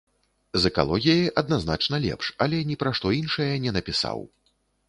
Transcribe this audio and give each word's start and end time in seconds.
З 0.63 0.71
экалогіяй 0.71 1.29
адназначна 1.43 1.95
лепш, 2.07 2.31
але 2.47 2.65
ні 2.71 2.75
пра 2.85 2.97
што 3.01 3.15
іншае 3.21 3.51
не 3.67 3.71
напісаў. 3.81 4.19